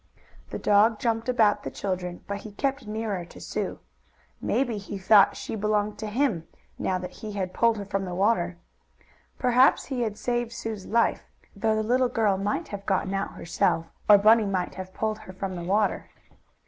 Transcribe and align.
The 0.49 0.57
dog 0.57 0.97
jumped 0.99 1.29
about 1.29 1.61
the 1.61 1.69
children, 1.69 2.23
but 2.25 2.37
he 2.39 2.53
kept 2.53 2.87
nearer 2.87 3.23
to 3.25 3.39
Sue. 3.39 3.77
Maybe 4.41 4.79
he 4.79 4.97
thought 4.97 5.37
she 5.37 5.53
belonged 5.55 5.99
to 5.99 6.07
him, 6.07 6.47
now 6.79 6.97
that 6.97 7.11
he 7.21 7.33
had 7.33 7.53
pulled 7.53 7.77
her 7.77 7.85
from 7.85 8.05
the 8.05 8.15
water. 8.15 8.57
Perhaps 9.37 9.85
he 9.85 10.01
had 10.01 10.17
saved 10.17 10.53
Sue's 10.53 10.87
life, 10.87 11.21
though 11.55 11.75
the 11.75 11.83
little 11.83 12.09
girl 12.09 12.35
might 12.35 12.69
have 12.69 12.83
gotten 12.87 13.13
out 13.13 13.33
herself, 13.35 13.85
or 14.09 14.17
Bunny 14.17 14.45
might 14.45 14.73
have 14.73 14.91
pulled 14.91 15.19
her 15.19 15.33
from 15.33 15.55
the 15.55 15.61
water. 15.61 16.09